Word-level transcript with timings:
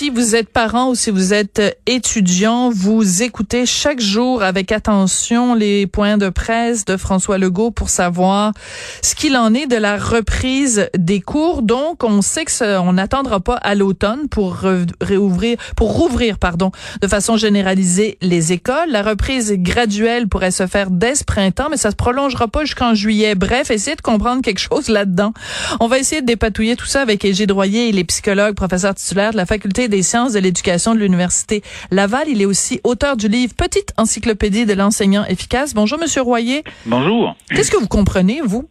Si 0.00 0.08
vous 0.08 0.34
êtes 0.34 0.48
parent 0.48 0.88
ou 0.88 0.94
si 0.94 1.10
vous 1.10 1.34
êtes 1.34 1.78
étudiant, 1.84 2.70
vous 2.70 3.22
écoutez 3.22 3.66
chaque 3.66 4.00
jour 4.00 4.42
avec 4.42 4.72
attention 4.72 5.54
les 5.54 5.86
points 5.86 6.16
de 6.16 6.30
presse 6.30 6.86
de 6.86 6.96
François 6.96 7.36
Legault 7.36 7.70
pour 7.70 7.90
savoir 7.90 8.54
ce 9.02 9.14
qu'il 9.14 9.36
en 9.36 9.52
est 9.52 9.66
de 9.66 9.76
la 9.76 9.98
reprise 9.98 10.88
des 10.96 11.20
cours. 11.20 11.60
Donc, 11.60 12.02
on 12.02 12.22
sait 12.22 12.46
que 12.46 12.78
on 12.78 12.94
n'attendra 12.94 13.40
pas 13.40 13.56
à 13.56 13.74
l'automne 13.74 14.26
pour 14.30 14.64
réouvrir, 15.02 15.58
pour 15.76 15.92
rouvrir, 15.92 16.38
pardon, 16.38 16.70
de 17.02 17.06
façon 17.06 17.36
généralisée 17.36 18.16
les 18.22 18.54
écoles. 18.54 18.88
La 18.88 19.02
reprise 19.02 19.52
graduelle 19.52 20.28
pourrait 20.28 20.50
se 20.50 20.66
faire 20.66 20.90
dès 20.90 21.14
ce 21.14 21.24
printemps, 21.24 21.68
mais 21.70 21.76
ça 21.76 21.90
se 21.90 21.96
prolongera 21.96 22.48
pas 22.48 22.64
jusqu'en 22.64 22.94
juillet. 22.94 23.34
Bref, 23.34 23.70
essayez 23.70 23.96
de 23.96 24.00
comprendre 24.00 24.40
quelque 24.40 24.60
chose 24.60 24.88
là-dedans. 24.88 25.34
On 25.78 25.88
va 25.88 25.98
essayer 25.98 26.22
de 26.22 26.26
dépatouiller 26.26 26.76
tout 26.76 26.86
ça 26.86 27.02
avec 27.02 27.22
Égide 27.22 27.52
Royer 27.52 27.90
et 27.90 27.92
les 27.92 28.04
psychologues, 28.04 28.54
professeurs 28.54 28.94
titulaires 28.94 29.32
de 29.32 29.36
la 29.36 29.44
faculté 29.44 29.89
des 29.90 30.02
sciences 30.02 30.32
de 30.32 30.38
l'éducation 30.38 30.94
de 30.94 31.00
l'Université 31.00 31.62
Laval. 31.90 32.28
Il 32.28 32.40
est 32.40 32.46
aussi 32.46 32.80
auteur 32.84 33.16
du 33.16 33.28
livre 33.28 33.52
Petite 33.54 33.92
encyclopédie 33.96 34.64
de 34.64 34.72
l'enseignant 34.72 35.24
efficace. 35.26 35.74
Bonjour, 35.74 35.98
Monsieur 35.98 36.22
Royer. 36.22 36.64
Bonjour. 36.86 37.36
Qu'est-ce 37.50 37.70
que 37.70 37.76
vous 37.76 37.88
comprenez, 37.88 38.40
vous? 38.42 38.68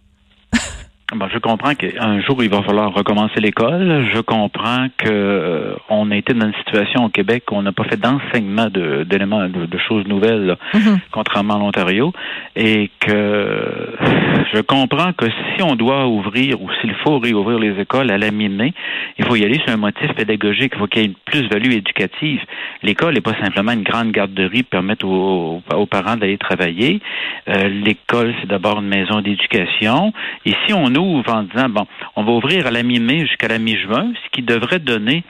Ben, 1.15 1.27
je 1.33 1.39
comprends 1.39 1.73
qu'un 1.73 2.21
jour 2.21 2.43
il 2.43 2.51
va 2.51 2.61
falloir 2.61 2.93
recommencer 2.93 3.39
l'école. 3.39 4.05
Je 4.13 4.19
comprends 4.21 4.87
que 4.95 5.09
euh, 5.09 5.73
on 5.89 6.11
a 6.11 6.15
été 6.15 6.35
dans 6.35 6.45
une 6.45 6.53
situation 6.53 7.05
au 7.05 7.09
Québec 7.09 7.45
où 7.51 7.55
on 7.55 7.63
n'a 7.63 7.71
pas 7.71 7.85
fait 7.85 7.99
d'enseignement 7.99 8.67
d'éléments 8.69 9.49
de, 9.49 9.65
de, 9.65 9.77
choses 9.79 10.05
nouvelles, 10.07 10.55
mm-hmm. 10.73 10.99
contrairement 11.11 11.55
à 11.55 11.59
l'Ontario, 11.59 12.13
et 12.55 12.91
que 12.99 13.95
je 14.53 14.61
comprends 14.61 15.11
que 15.13 15.25
si 15.25 15.63
on 15.63 15.75
doit 15.75 16.05
ouvrir 16.07 16.61
ou 16.61 16.69
s'il 16.79 16.93
faut 17.03 17.17
réouvrir 17.17 17.57
les 17.57 17.81
écoles 17.81 18.11
à 18.11 18.19
la 18.19 18.29
mi-mai, 18.29 18.73
il 19.17 19.25
faut 19.25 19.35
y 19.35 19.43
aller 19.43 19.59
sur 19.65 19.73
un 19.73 19.77
motif 19.77 20.13
pédagogique. 20.13 20.73
Il 20.75 20.79
faut 20.79 20.87
qu'il 20.87 21.01
y 21.01 21.05
ait 21.05 21.07
une 21.07 21.15
plus-value 21.25 21.71
éducative. 21.71 22.41
L'école 22.83 23.15
n'est 23.15 23.21
pas 23.21 23.35
simplement 23.43 23.71
une 23.71 23.83
grande 23.83 24.11
garderie 24.11 24.61
pour 24.61 24.69
permettre 24.69 25.07
aux, 25.07 25.63
aux 25.73 25.85
parents 25.87 26.17
d'aller 26.17 26.37
travailler. 26.37 27.01
Euh, 27.47 27.67
l'école, 27.67 28.35
c'est 28.39 28.47
d'abord 28.47 28.79
une 28.79 28.87
maison 28.87 29.21
d'éducation. 29.21 30.13
Et 30.45 30.53
si 30.65 30.73
on 30.73 30.85
ouvre 30.85 30.98
en 31.01 31.43
disant, 31.43 31.69
bon, 31.69 31.85
on 32.15 32.23
va 32.23 32.31
ouvrir 32.31 32.67
à 32.67 32.71
la 32.71 32.83
mi-mai 32.83 33.21
jusqu'à 33.21 33.47
la 33.47 33.59
mi-juin, 33.59 34.11
ce 34.23 34.29
qui 34.31 34.41
devrait 34.41 34.79
donner 34.79 35.23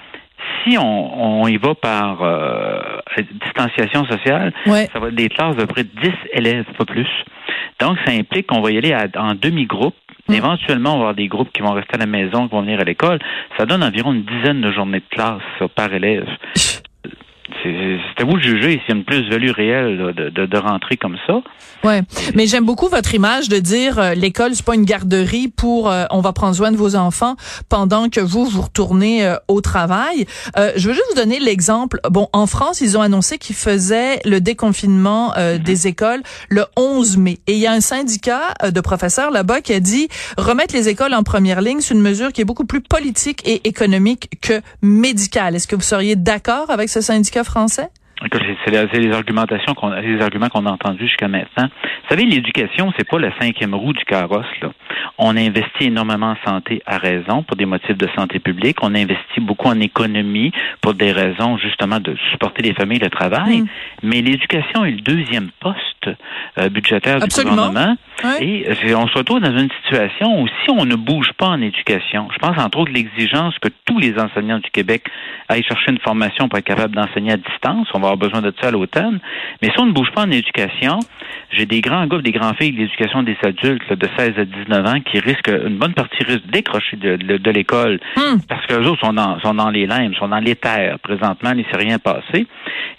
si 0.63 0.77
on, 0.77 1.47
y 1.47 1.57
va 1.57 1.75
par 1.75 2.21
euh, 2.21 2.79
distanciation 3.43 4.05
sociale, 4.05 4.53
ça 4.65 4.99
va 4.99 5.07
être 5.07 5.15
des 5.15 5.29
classes 5.29 5.55
de 5.55 5.65
près 5.65 5.83
de 5.83 5.89
10 6.01 6.11
élèves, 6.33 6.65
pas 6.77 6.85
plus. 6.85 7.07
Donc, 7.79 7.97
ça 8.05 8.11
implique 8.11 8.47
qu'on 8.47 8.61
va 8.61 8.71
y 8.71 8.77
aller 8.77 8.95
en 9.17 9.35
demi-groupe. 9.35 9.95
Mm. 10.27 10.33
Éventuellement, 10.33 10.91
on 10.91 10.97
va 10.97 10.99
avoir 10.99 11.15
des 11.15 11.27
groupes 11.27 11.51
qui 11.53 11.61
vont 11.61 11.71
rester 11.71 11.95
à 11.95 11.97
la 11.97 12.05
maison, 12.05 12.47
qui 12.47 12.55
vont 12.55 12.61
venir 12.61 12.79
à 12.79 12.83
l'école. 12.83 13.19
Ça 13.57 13.65
donne 13.65 13.83
environ 13.83 14.13
une 14.13 14.23
dizaine 14.23 14.61
de 14.61 14.71
journées 14.71 14.99
de 14.99 15.15
classe 15.15 15.69
par 15.75 15.93
élève. 15.93 16.27
C'est 17.63 18.21
à 18.21 18.25
vous 18.25 18.37
de 18.37 18.41
juger 18.41 18.79
s'il 18.79 18.89
y 18.89 18.91
a 18.91 18.95
une 18.95 19.03
plus-value 19.03 19.51
réelle 19.51 20.13
de, 20.15 20.29
de, 20.29 20.45
de, 20.45 20.57
rentrer 20.57 20.97
comme 20.97 21.17
ça. 21.27 21.41
Ouais, 21.83 22.01
mais 22.35 22.47
j'aime 22.47 22.65
beaucoup 22.65 22.87
votre 22.87 23.13
image 23.13 23.49
de 23.49 23.57
dire 23.57 23.99
euh, 23.99 24.13
l'école 24.13 24.53
c'est 24.53 24.65
pas 24.65 24.75
une 24.75 24.85
garderie 24.85 25.47
pour 25.47 25.89
euh, 25.89 26.05
on 26.11 26.21
va 26.21 26.33
prendre 26.33 26.55
soin 26.55 26.71
de 26.71 26.77
vos 26.77 26.95
enfants 26.95 27.35
pendant 27.69 28.09
que 28.09 28.19
vous 28.19 28.45
vous 28.45 28.61
retournez 28.61 29.25
euh, 29.25 29.35
au 29.47 29.61
travail. 29.61 30.25
Euh, 30.57 30.71
je 30.75 30.87
veux 30.87 30.93
juste 30.93 31.05
vous 31.09 31.15
donner 31.15 31.39
l'exemple. 31.39 31.99
Bon, 32.09 32.27
en 32.33 32.45
France, 32.45 32.81
ils 32.81 32.97
ont 32.97 33.01
annoncé 33.01 33.37
qu'ils 33.37 33.55
faisaient 33.55 34.19
le 34.25 34.41
déconfinement 34.41 35.33
mm-hmm. 35.33 35.63
des 35.63 35.87
écoles 35.87 36.21
le 36.49 36.65
11 36.77 37.17
mai 37.17 37.37
et 37.47 37.53
il 37.53 37.59
y 37.59 37.67
a 37.67 37.71
un 37.71 37.81
syndicat 37.81 38.53
de 38.69 38.81
professeurs 38.81 39.31
là-bas 39.31 39.61
qui 39.61 39.73
a 39.73 39.79
dit 39.79 40.07
remettre 40.37 40.75
les 40.75 40.89
écoles 40.89 41.13
en 41.13 41.23
première 41.23 41.61
ligne, 41.61 41.81
c'est 41.81 41.93
une 41.93 42.01
mesure 42.01 42.31
qui 42.31 42.41
est 42.41 42.45
beaucoup 42.45 42.65
plus 42.65 42.81
politique 42.81 43.41
et 43.45 43.67
économique 43.67 44.29
que 44.41 44.61
médicale. 44.81 45.55
Est-ce 45.55 45.67
que 45.67 45.75
vous 45.75 45.81
seriez 45.81 46.15
d'accord 46.15 46.69
avec 46.69 46.89
ce 46.89 47.01
syndicat 47.01 47.43
C'est 48.65 48.99
les 48.99 49.13
argumentations 49.13 49.73
qu'on 49.73 49.91
les 49.91 50.21
arguments 50.21 50.49
qu'on 50.49 50.65
a 50.65 50.71
entendus 50.71 51.07
jusqu'à 51.07 51.27
maintenant. 51.27 51.69
Vous 52.09 52.15
savez, 52.15 52.25
l'éducation, 52.25 52.91
c'est 52.97 53.07
pas 53.07 53.19
la 53.19 53.29
cinquième 53.39 53.75
roue 53.75 53.93
du 53.93 54.03
carrosse. 54.03 54.47
Là. 54.63 54.69
On 55.19 55.37
investit 55.37 55.85
énormément 55.85 56.31
en 56.31 56.49
santé 56.49 56.81
à 56.87 56.97
raison 56.97 57.43
pour 57.43 57.55
des 57.55 57.67
motifs 57.67 57.97
de 57.97 58.07
santé 58.15 58.39
publique. 58.39 58.77
On 58.81 58.95
investit 58.95 59.39
beaucoup 59.39 59.67
en 59.67 59.79
économie 59.79 60.51
pour 60.81 60.95
des 60.95 61.11
raisons 61.11 61.59
justement 61.59 61.99
de 61.99 62.15
supporter 62.31 62.63
les 62.63 62.73
familles, 62.73 62.97
le 62.97 63.11
travail. 63.11 63.61
Mm. 63.61 63.67
Mais 64.01 64.21
l'éducation 64.23 64.85
est 64.85 64.91
le 64.91 65.01
deuxième 65.01 65.49
poste 65.59 66.09
euh, 66.57 66.69
budgétaire 66.69 67.19
du 67.19 67.27
gouvernement. 67.27 67.95
Et 68.41 68.65
euh, 68.67 68.95
on 68.95 69.07
se 69.07 69.17
retrouve 69.17 69.41
dans 69.41 69.55
une 69.55 69.69
situation 69.83 70.41
où 70.41 70.47
si 70.47 70.71
on 70.71 70.85
ne 70.85 70.95
bouge 70.95 71.31
pas 71.37 71.47
en 71.47 71.61
éducation, 71.61 72.27
je 72.33 72.39
pense 72.39 72.57
entre 72.57 72.79
autres 72.79 72.91
l'exigence 72.91 73.57
que 73.59 73.69
tous 73.85 73.99
les 73.99 74.17
enseignants 74.17 74.59
du 74.59 74.69
Québec 74.71 75.03
aillent 75.47 75.63
chercher 75.63 75.91
une 75.91 75.99
formation 75.99 76.49
pour 76.49 76.57
être 76.57 76.65
capable 76.65 76.95
d'enseigner 76.95 77.33
à 77.33 77.37
distance. 77.37 77.87
On 77.93 77.99
va 77.99 78.07
avoir 78.07 78.17
besoin 78.17 78.41
de 78.41 78.53
ça 78.59 78.69
à 78.69 78.71
l'automne. 78.71 79.19
Mais 79.61 79.69
si 79.69 79.79
on 79.79 79.85
ne 79.85 79.91
bouge 79.91 80.11
pas 80.11 80.23
en 80.23 80.31
éducation, 80.31 80.99
j'ai 81.51 81.65
des 81.65 81.81
grands 81.81 81.98
gars, 82.07 82.21
des 82.21 82.31
grands 82.31 82.53
filles 82.53 82.71
de 82.71 82.77
l'éducation 82.79 83.23
des 83.23 83.37
adultes 83.43 83.91
de 83.91 84.07
16 84.17 84.33
à 84.37 84.45
19 84.45 84.85
ans 84.85 84.99
qui 85.01 85.19
risquent, 85.19 85.49
une 85.49 85.77
bonne 85.77 85.93
partie 85.93 86.23
risque 86.23 86.45
de 86.45 86.51
décrocher 86.51 86.97
de, 86.97 87.51
l'école 87.51 87.99
hmm. 88.15 88.39
parce 88.47 88.65
que 88.65 88.75
les 88.75 88.87
autres 88.87 89.05
sont 89.05 89.13
dans, 89.13 89.39
sont 89.39 89.53
dans 89.53 89.69
les 89.69 89.85
limbes, 89.85 90.13
sont 90.15 90.27
dans 90.27 90.39
les 90.39 90.55
terres 90.55 90.99
présentement, 90.99 91.51
il 91.51 91.59
ne 91.59 91.63
s'est 91.63 91.77
rien 91.77 91.99
passé. 91.99 92.47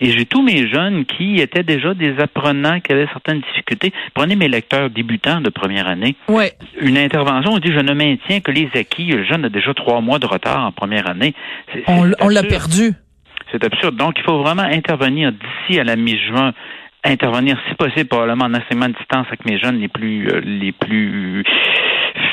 Et 0.01 0.11
j'ai 0.13 0.25
tous 0.25 0.43
mes 0.43 0.69
jeunes 0.69 1.05
qui 1.05 1.41
étaient 1.41 1.63
déjà 1.63 1.95
des 1.95 2.19
apprenants 2.19 2.81
qui 2.81 2.93
avaient 2.93 3.09
certaines 3.13 3.41
difficultés. 3.41 3.93
Prenez 4.15 4.35
mes 4.35 4.49
lecteurs 4.49 4.89
débutants 4.89 5.41
de 5.41 5.51
première 5.51 5.87
année. 5.87 6.17
Ouais. 6.29 6.53
Une 6.81 6.97
intervention, 6.97 7.53
on 7.53 7.59
dit 7.59 7.73
je 7.73 7.81
ne 7.81 7.93
maintiens 7.93 8.41
que 8.41 8.51
les 8.51 8.71
acquis. 8.75 9.07
Le 9.07 9.25
jeune 9.25 9.45
a 9.45 9.49
déjà 9.49 9.75
trois 9.75 10.01
mois 10.01 10.19
de 10.19 10.27
retard 10.27 10.65
en 10.65 10.73
première 10.73 11.09
année. 11.09 11.35
on 11.87 12.29
l'a 12.29 12.43
perdu. 12.43 12.95
C'est 13.53 13.65
absurde. 13.65 13.97
Donc, 13.97 14.15
il 14.19 14.23
faut 14.23 14.43
vraiment 14.43 14.63
intervenir 14.63 15.33
d'ici 15.33 15.81
à 15.81 15.85
la 15.85 15.97
mi-juin 15.97 16.53
intervenir, 17.05 17.59
si 17.69 17.75
possible, 17.75 18.09
probablement 18.09 18.47
en 18.47 18.55
enseignement 18.55 18.89
de 18.89 18.95
distance 18.95 19.27
avec 19.29 19.45
mes 19.45 19.59
jeunes 19.59 19.79
les 19.79 19.89
plus 19.89 20.29
euh, 20.29 20.41
les 20.45 20.73
plus 20.73 21.45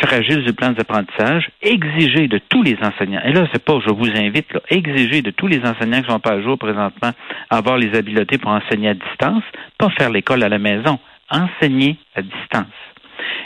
fragiles 0.01 0.43
du 0.43 0.53
plan 0.53 0.71
d'apprentissage, 0.71 1.49
exiger 1.61 2.27
de 2.27 2.39
tous 2.49 2.63
les 2.63 2.77
enseignants, 2.81 3.21
et 3.23 3.31
là, 3.31 3.47
c'est 3.51 3.63
pas 3.63 3.79
je 3.85 3.93
vous 3.93 4.09
invite, 4.09 4.51
là, 4.53 4.61
exiger 4.69 5.21
de 5.21 5.31
tous 5.31 5.47
les 5.47 5.59
enseignants 5.59 6.01
qui 6.01 6.09
sont 6.09 6.19
pas 6.19 6.33
à 6.33 6.41
jour 6.41 6.57
présentement 6.57 7.11
avoir 7.49 7.77
les 7.77 7.95
habiletés 7.97 8.37
pour 8.37 8.51
enseigner 8.51 8.89
à 8.89 8.93
distance, 8.93 9.43
pas 9.77 9.89
faire 9.97 10.09
l'école 10.09 10.43
à 10.43 10.49
la 10.49 10.59
maison, 10.59 10.99
enseigner 11.29 11.97
à 12.15 12.21
distance. 12.21 12.73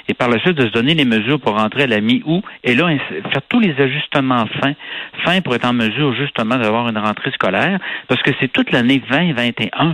Et 0.08 0.14
par 0.14 0.30
la 0.30 0.40
suite 0.40 0.58
de 0.58 0.68
se 0.68 0.72
donner 0.72 0.94
les 0.94 1.06
mesures 1.06 1.40
pour 1.40 1.58
rentrer 1.58 1.84
à 1.84 1.88
la 1.88 2.02
mi-août 2.02 2.44
et 2.64 2.76
là 2.76 2.90
faire 3.32 3.42
tous 3.48 3.59
les 3.59 3.74
ajustements 3.80 4.46
fins, 4.62 4.74
fins 5.24 5.42
pour 5.42 5.56
être 5.56 5.66
en 5.66 5.74
mesure 5.74 6.14
justement 6.14 6.58
d'avoir 6.58 6.90
une 6.90 6.98
rentrée 6.98 7.32
scolaire 7.32 7.80
parce 8.08 8.22
que 8.22 8.32
c'est 8.40 8.52
toute 8.52 8.72
l'année 8.72 9.02
2021 9.09 9.70
euh, 9.80 9.94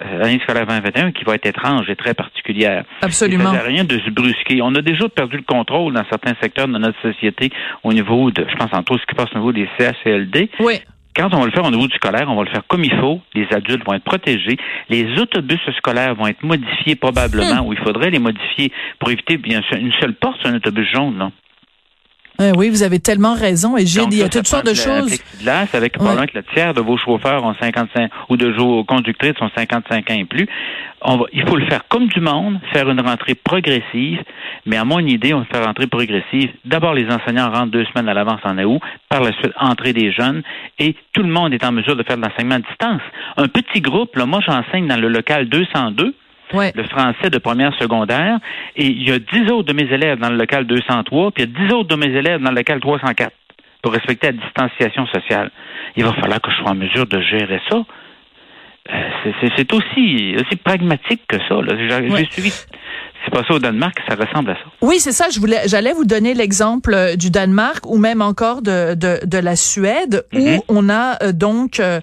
l'année 0.00 0.40
scolaire 0.42 0.66
2021 0.66 1.12
qui 1.12 1.24
va 1.24 1.34
être 1.34 1.46
étrange 1.46 1.88
et 1.90 1.96
très 1.96 2.14
particulière. 2.14 2.84
Absolument. 3.02 3.52
Il 3.52 3.58
ne 3.58 3.64
rien 3.64 3.84
de 3.84 3.98
se 3.98 4.10
brusquer. 4.10 4.60
On 4.62 4.74
a 4.74 4.82
déjà 4.82 5.08
perdu 5.08 5.36
le 5.36 5.42
contrôle 5.42 5.94
dans 5.94 6.04
certains 6.08 6.34
secteurs 6.40 6.68
de 6.68 6.78
notre 6.78 7.00
société 7.02 7.50
au 7.82 7.92
niveau 7.92 8.30
de, 8.30 8.46
je 8.48 8.56
pense 8.56 8.72
entre 8.72 8.92
autres 8.92 9.02
ce 9.02 9.06
qui 9.06 9.14
passe 9.14 9.30
au 9.34 9.38
niveau 9.38 9.52
des 9.52 9.68
CHLD. 9.78 10.50
Oui 10.60 10.80
quand 11.18 11.34
on 11.34 11.40
va 11.40 11.46
le 11.46 11.50
faire 11.50 11.64
au 11.64 11.70
niveau 11.70 11.88
du 11.88 11.96
scolaire, 11.96 12.26
on 12.28 12.36
va 12.36 12.44
le 12.44 12.50
faire 12.50 12.62
comme 12.68 12.84
il 12.84 12.94
faut. 12.94 13.20
Les 13.34 13.46
adultes 13.50 13.84
vont 13.84 13.94
être 13.94 14.04
protégés. 14.04 14.56
Les 14.88 15.18
autobus 15.18 15.58
scolaires 15.76 16.14
vont 16.14 16.28
être 16.28 16.44
modifiés 16.44 16.94
probablement, 16.94 17.62
hmm. 17.62 17.66
ou 17.66 17.72
il 17.72 17.78
faudrait 17.80 18.10
les 18.10 18.20
modifier 18.20 18.70
pour 19.00 19.10
éviter 19.10 19.36
bien 19.36 19.62
une 19.72 19.92
seule 20.00 20.14
porte 20.14 20.40
sur 20.40 20.48
un 20.48 20.54
autobus 20.54 20.88
jaune. 20.88 21.16
Non? 21.16 21.32
Euh, 22.40 22.52
oui, 22.56 22.70
vous 22.70 22.84
avez 22.84 23.00
tellement 23.00 23.34
raison. 23.34 23.76
Et 23.76 23.84
j'ai, 23.84 24.00
il 24.02 24.14
y 24.14 24.22
a 24.22 24.28
toutes 24.28 24.46
sortes 24.46 24.66
de 24.66 24.74
choses. 24.74 25.12
avec 25.72 25.94
probablement 25.94 26.26
que 26.26 26.38
le 26.38 26.44
tiers 26.54 26.72
de 26.72 26.80
vos 26.80 26.96
chauffeurs 26.96 27.42
ont 27.42 27.54
55 27.60 28.10
ou 28.28 28.36
de 28.36 28.46
vos 28.52 28.84
conductrices 28.84 29.34
ont 29.40 29.50
55 29.56 30.08
ans 30.10 30.14
et 30.14 30.24
plus. 30.24 30.46
On 31.02 31.16
va, 31.16 31.24
il 31.32 31.48
faut 31.48 31.56
le 31.56 31.66
faire 31.66 31.88
comme 31.88 32.06
du 32.06 32.20
monde, 32.20 32.60
faire 32.72 32.88
une 32.88 33.00
rentrée 33.00 33.34
progressive. 33.34 34.22
Mais 34.66 34.76
à 34.76 34.84
mon 34.84 35.00
idée, 35.00 35.34
on 35.34 35.40
va 35.40 35.46
faire 35.46 35.64
rentrée 35.64 35.88
progressive. 35.88 36.50
D'abord, 36.64 36.94
les 36.94 37.06
enseignants 37.10 37.50
rentrent 37.50 37.72
deux 37.72 37.84
semaines 37.86 38.08
à 38.08 38.14
l'avance 38.14 38.40
en 38.44 38.56
août. 38.58 38.80
Par 39.08 39.20
la 39.20 39.32
suite, 39.32 39.52
entrée 39.58 39.92
des 39.92 40.12
jeunes. 40.12 40.42
Et 40.78 40.94
tout 41.12 41.22
le 41.22 41.30
monde 41.30 41.52
est 41.54 41.64
en 41.64 41.72
mesure 41.72 41.96
de 41.96 42.04
faire 42.04 42.18
de 42.18 42.22
l'enseignement 42.22 42.56
à 42.56 42.60
distance. 42.60 43.02
Un 43.36 43.48
petit 43.48 43.80
groupe, 43.80 44.14
là, 44.14 44.26
moi, 44.26 44.38
j'enseigne 44.46 44.86
dans 44.86 45.00
le 45.00 45.08
local 45.08 45.48
202 45.48 46.14
le 46.52 46.82
français 46.84 47.30
de 47.30 47.38
première 47.38 47.74
secondaire, 47.74 48.38
et 48.76 48.86
il 48.86 49.08
y 49.08 49.12
a 49.12 49.18
dix 49.18 49.50
autres 49.50 49.72
de 49.72 49.72
mes 49.72 49.92
élèves 49.92 50.18
dans 50.18 50.30
le 50.30 50.36
local 50.36 50.66
203, 50.66 51.32
puis 51.32 51.44
il 51.44 51.50
y 51.50 51.52
a 51.52 51.66
dix 51.66 51.74
autres 51.74 51.88
de 51.88 51.96
mes 51.96 52.12
élèves 52.14 52.40
dans 52.40 52.50
le 52.50 52.56
local 52.56 52.80
304 52.80 53.32
pour 53.82 53.92
respecter 53.92 54.28
la 54.28 54.32
distanciation 54.32 55.06
sociale. 55.06 55.50
Il 55.96 56.04
va 56.04 56.12
falloir 56.14 56.40
que 56.40 56.50
je 56.50 56.56
sois 56.56 56.70
en 56.70 56.74
mesure 56.74 57.06
de 57.06 57.20
gérer 57.20 57.60
ça. 57.68 57.84
Euh, 58.90 59.32
c'est 59.56 59.72
aussi, 59.72 60.34
aussi 60.36 60.56
pragmatique 60.56 61.22
que 61.28 61.36
ça. 61.48 61.60
J'ai 61.76 62.24
suivi 62.30 62.50
c'est 63.28 63.38
pas 63.40 63.46
ça 63.46 63.54
au 63.54 63.58
Danemark, 63.58 63.96
ça 64.08 64.14
ressemble 64.14 64.50
à 64.50 64.54
ça. 64.54 64.60
Oui, 64.80 65.00
c'est 65.00 65.12
ça. 65.12 65.26
Je 65.30 65.38
voulais, 65.40 65.62
j'allais 65.66 65.92
vous 65.92 66.04
donner 66.04 66.34
l'exemple 66.34 66.94
euh, 66.94 67.16
du 67.16 67.30
Danemark 67.30 67.86
ou 67.86 67.98
même 67.98 68.22
encore 68.22 68.62
de 68.62 68.94
de, 68.94 69.20
de 69.24 69.38
la 69.38 69.56
Suède 69.56 70.24
où 70.32 70.38
mhm. 70.38 70.60
on 70.68 70.88
a 70.88 71.22
euh, 71.22 71.32
donc 71.32 71.80
euh, 71.80 72.00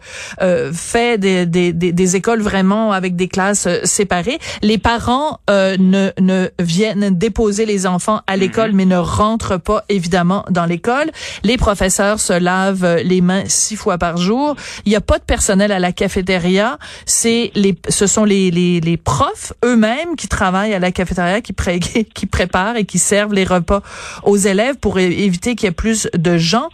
fait 0.73 1.17
des, 1.17 1.45
des, 1.45 1.73
des, 1.73 2.15
écoles 2.15 2.41
vraiment 2.41 2.91
avec 2.91 3.15
des 3.15 3.27
classes 3.27 3.67
séparées. 3.83 4.39
Les 4.61 4.77
parents 4.77 5.39
ne 5.49 6.11
ne 6.19 6.49
viennent 6.59 7.09
déposer 7.11 7.65
les 7.65 7.87
enfants 7.87 8.21
à 8.27 8.37
l'école, 8.37 8.71
mhm. 8.71 8.77
mais 8.77 8.85
ne 8.85 8.97
rentrent 8.97 9.57
pas 9.57 9.83
évidemment 9.89 10.45
dans 10.49 10.65
l'école. 10.65 11.11
Les 11.43 11.57
professeurs 11.57 12.19
se 12.19 12.33
lavent 12.33 12.97
les 13.03 13.21
mains 13.21 13.43
six 13.47 13.75
fois 13.75 13.97
par 13.97 14.17
jour. 14.17 14.55
Il 14.85 14.89
n'y 14.89 14.95
a 14.95 15.01
pas 15.01 15.17
de 15.17 15.23
personnel 15.23 15.71
à 15.71 15.79
la 15.79 15.91
cafétéria. 15.91 16.77
C'est 17.05 17.51
les, 17.55 17.75
ce 17.89 18.07
sont 18.07 18.25
les 18.25 18.51
les, 18.51 18.79
les 18.79 18.97
profs 18.97 19.53
eux-mêmes 19.63 20.15
qui 20.15 20.27
travaillent 20.27 20.73
à 20.73 20.79
la 20.79 20.91
cafétéria 20.91 21.14
qui, 21.43 21.53
pré 21.53 21.79
qui 22.13 22.25
préparent 22.25 22.75
et 22.77 22.85
qui 22.85 22.99
servent 22.99 23.33
les 23.33 23.43
repas 23.43 23.81
aux 24.23 24.37
élèves 24.37 24.77
pour 24.77 24.99
éviter 24.99 25.55
qu'il 25.55 25.67
y 25.67 25.69
ait 25.69 25.71
plus 25.71 26.07
de 26.13 26.37
gens. 26.37 26.69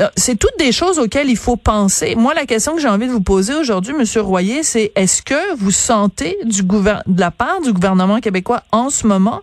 Euh, 0.00 0.08
c'est 0.16 0.38
toutes 0.38 0.58
des 0.58 0.72
choses 0.72 0.98
auxquelles 0.98 1.28
il 1.28 1.36
faut 1.36 1.56
penser. 1.56 2.14
Moi, 2.16 2.34
la 2.34 2.46
question 2.46 2.74
que 2.74 2.80
j'ai 2.80 2.88
envie 2.88 3.06
de 3.06 3.12
vous 3.12 3.20
poser 3.20 3.54
aujourd'hui, 3.54 3.94
Monsieur 3.94 4.20
Royer, 4.20 4.62
c'est 4.62 4.92
est-ce 4.94 5.22
que 5.22 5.56
vous 5.56 5.70
sentez 5.70 6.36
du 6.44 6.62
de 6.62 7.20
la 7.20 7.30
part 7.30 7.60
du 7.62 7.72
gouvernement 7.72 8.20
québécois 8.20 8.62
en 8.72 8.90
ce 8.90 9.06
moment 9.06 9.42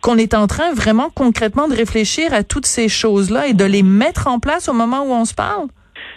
qu'on 0.00 0.18
est 0.18 0.34
en 0.34 0.46
train 0.48 0.72
vraiment 0.72 1.10
concrètement 1.14 1.68
de 1.68 1.74
réfléchir 1.74 2.34
à 2.34 2.42
toutes 2.42 2.66
ces 2.66 2.88
choses-là 2.88 3.46
et 3.46 3.54
de 3.54 3.64
les 3.64 3.82
mettre 3.82 4.26
en 4.26 4.40
place 4.40 4.68
au 4.68 4.72
moment 4.72 5.04
où 5.04 5.12
on 5.12 5.24
se 5.24 5.34
parle? 5.34 5.68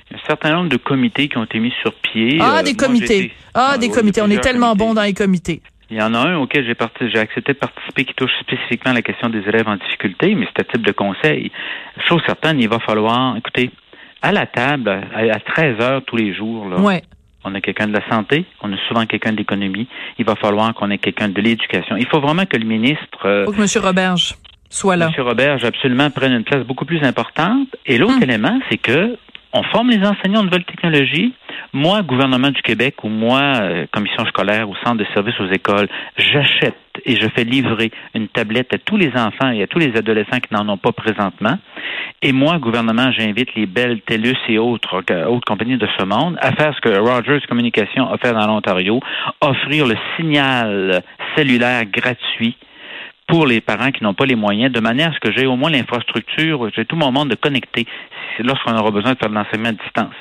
Il 0.09 0.13
y 0.13 0.19
a 0.19 0.23
un 0.23 0.27
certain 0.27 0.53
nombre 0.53 0.69
de 0.69 0.77
comités 0.77 1.27
qui 1.27 1.37
ont 1.37 1.43
été 1.43 1.59
mis 1.59 1.73
sur 1.81 1.93
pied. 1.93 2.37
Ah, 2.41 2.59
euh, 2.59 2.63
des 2.63 2.75
comités. 2.75 3.31
Ah, 3.53 3.77
des 3.77 3.89
comités. 3.89 4.21
On 4.21 4.29
est 4.29 4.41
tellement 4.41 4.75
bon 4.75 4.93
dans 4.93 5.03
les 5.03 5.13
comités. 5.13 5.61
Il 5.89 5.97
y 5.97 6.01
en 6.01 6.13
a 6.13 6.19
un 6.19 6.37
auquel 6.37 6.65
j'ai 6.65 6.75
j'ai 7.09 7.19
accepté 7.19 7.53
de 7.53 7.57
participer 7.57 8.05
qui 8.05 8.13
touche 8.15 8.31
spécifiquement 8.41 8.93
la 8.93 9.01
question 9.01 9.29
des 9.29 9.39
élèves 9.47 9.67
en 9.67 9.75
difficulté, 9.75 10.33
mais 10.33 10.47
c'est 10.47 10.61
un 10.61 10.71
type 10.71 10.85
de 10.85 10.91
conseil. 10.91 11.51
Chose 12.07 12.21
certaine, 12.25 12.59
il 12.59 12.67
va 12.67 12.79
falloir, 12.79 13.37
écoutez, 13.37 13.69
à 14.21 14.31
la 14.31 14.47
table, 14.47 14.89
à, 14.89 15.39
13 15.39 15.79
heures 15.81 16.01
tous 16.03 16.15
les 16.15 16.33
jours, 16.33 16.67
là, 16.67 16.77
on 17.43 17.53
a 17.53 17.61
quelqu'un 17.61 17.87
de 17.87 17.93
la 17.93 18.01
santé, 18.09 18.45
on 18.61 18.73
a 18.73 18.77
souvent 18.87 19.05
quelqu'un 19.05 19.31
de 19.31 19.37
l'économie, 19.37 19.87
il 20.17 20.25
va 20.25 20.35
falloir 20.35 20.73
qu'on 20.73 20.89
ait 20.89 20.97
quelqu'un 20.97 21.29
de 21.29 21.39
l'éducation. 21.39 21.95
Il 21.95 22.07
faut 22.07 22.19
vraiment 22.19 22.47
que 22.47 22.57
le 22.57 22.65
ministre... 22.65 23.25
Euh, 23.25 23.45
faut 23.45 23.51
que 23.51 23.61
M. 23.61 23.85
Roberge 23.85 24.35
soit 24.69 24.95
là. 24.95 25.11
M. 25.15 25.23
Roberge, 25.23 25.63
absolument, 25.63 26.09
prenne 26.09 26.33
une 26.33 26.43
place 26.43 26.65
beaucoup 26.65 26.85
plus 26.85 27.03
importante. 27.03 27.67
Et 27.85 27.99
l'autre 27.99 28.15
hum. 28.15 28.23
élément, 28.23 28.59
c'est 28.69 28.77
que 28.77 29.15
on 29.53 29.63
forme 29.63 29.89
les 29.91 30.05
enseignants 30.05 30.41
de 30.41 30.45
nouvelles 30.45 30.65
technologies, 30.65 31.33
moi, 31.75 32.03
gouvernement 32.03 32.51
du 32.51 32.61
Québec 32.61 33.03
ou 33.03 33.09
moi, 33.09 33.41
euh, 33.41 33.85
commission 33.91 34.25
scolaire 34.27 34.69
ou 34.69 34.75
centre 34.77 34.95
de 34.95 35.05
services 35.13 35.37
aux 35.41 35.51
écoles, 35.51 35.89
j'achète 36.17 36.77
et 37.03 37.17
je 37.17 37.27
fais 37.27 37.43
livrer 37.43 37.91
une 38.13 38.29
tablette 38.29 38.73
à 38.73 38.77
tous 38.77 38.95
les 38.95 39.09
enfants 39.09 39.51
et 39.51 39.61
à 39.61 39.67
tous 39.67 39.79
les 39.79 39.93
adolescents 39.97 40.39
qui 40.39 40.53
n'en 40.53 40.69
ont 40.69 40.77
pas 40.77 40.93
présentement. 40.93 41.57
Et 42.21 42.31
moi, 42.31 42.59
gouvernement, 42.59 43.11
j'invite 43.11 43.53
les 43.55 43.65
belles 43.65 43.99
TELUS 44.01 44.37
et 44.47 44.57
autres, 44.57 45.03
autres 45.27 45.45
compagnies 45.45 45.77
de 45.77 45.87
ce 45.99 46.05
monde 46.05 46.37
à 46.39 46.53
faire 46.53 46.73
ce 46.73 46.79
que 46.79 46.97
Rogers 46.97 47.45
Communication 47.49 48.09
a 48.09 48.17
fait 48.19 48.31
dans 48.31 48.47
l'Ontario, 48.47 49.01
offrir 49.41 49.85
le 49.85 49.95
signal 50.15 51.03
cellulaire 51.35 51.83
gratuit 51.91 52.55
pour 53.27 53.45
les 53.45 53.61
parents 53.61 53.91
qui 53.91 54.03
n'ont 54.03 54.13
pas 54.13 54.25
les 54.25 54.35
moyens, 54.35 54.71
de 54.71 54.79
manière 54.79 55.11
à 55.11 55.13
ce 55.13 55.19
que 55.19 55.31
j'ai 55.31 55.45
au 55.45 55.55
moins 55.55 55.71
l'infrastructure, 55.71 56.69
j'ai 56.75 56.85
tout 56.85 56.95
mon 56.95 57.11
monde 57.11 57.29
de 57.29 57.35
connecter 57.35 57.87
lorsqu'on 58.39 58.75
aura 58.75 58.91
besoin 58.91 59.13
de 59.13 59.17
faire 59.17 59.29
de 59.29 59.35
l'enseignement 59.35 59.69
à 59.69 59.71
distance. 59.71 60.15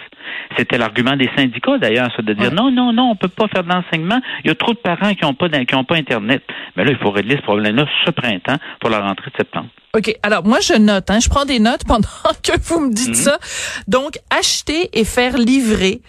C'était 0.56 0.79
l'argument 0.79 1.17
des 1.17 1.29
syndicats 1.37 1.79
d'ailleurs, 1.79 2.11
de 2.17 2.33
dire 2.33 2.53
non, 2.53 2.71
non, 2.71 2.93
non, 2.93 3.11
on 3.11 3.17
peut 3.17 3.29
pas 3.29 3.49
faire 3.49 3.65
de 3.65 3.69
l'enseignement. 3.69 4.21
Il 4.45 4.49
y 4.49 4.51
a 4.51 4.55
trop 4.55 4.73
de 4.73 4.79
parents 4.79 5.15
qui 5.15 5.25
n'ont 5.25 5.35
pas 5.35 5.49
qui 5.49 5.75
ont 5.75 5.85
pas 5.85 5.97
Internet. 5.97 6.43
Mais 6.77 6.85
là, 6.85 6.93
il 6.93 6.99
faut 6.99 7.11
régler 7.11 7.37
ce 7.37 7.43
problème-là 7.43 7.87
ce 8.05 8.11
printemps 8.11 8.56
pour 8.81 8.91
la 8.91 9.01
rentrée 9.01 9.31
de 9.31 9.37
septembre. 9.37 9.69
OK. 9.97 10.12
Alors, 10.23 10.45
moi, 10.45 10.59
je 10.61 10.75
note. 10.75 11.09
Hein, 11.11 11.21
je 11.21 11.29
prends 11.29 11.45
des 11.45 11.61
notes 11.61 11.85
pendant 11.87 12.09
que 12.43 12.59
vous 12.62 12.81
me 12.81 12.93
dites 12.93 13.09
mhm. 13.09 13.15
ça. 13.15 13.39
Donc, 13.87 14.19
acheter 14.31 14.91
et 14.93 15.05
faire 15.05 15.37
livrer 15.37 16.00